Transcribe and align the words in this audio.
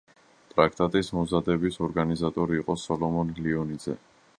ტრაქტატის 0.53 1.11
მომზადების 1.17 1.79
ორგანიზატორი 1.89 2.61
იყო 2.65 2.79
სოლომონ 2.89 3.41
ლიონიძე. 3.47 4.01